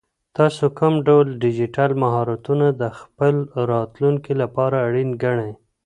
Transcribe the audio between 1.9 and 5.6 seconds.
مهارتونه د خپل راتلونکي لپاره اړین ګڼئ؟